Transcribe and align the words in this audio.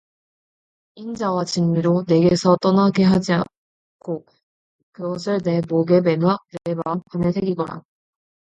인자와 0.95 1.45
진리로 1.45 2.05
네게서 2.07 2.57
떠나지 2.59 3.05
않게 3.05 3.31
하고 3.33 4.25
그것을 4.93 5.41
네 5.43 5.61
목에 5.69 6.01
매며 6.01 6.37
네 6.65 6.73
마음판에 6.83 7.31
새기라 7.33 7.83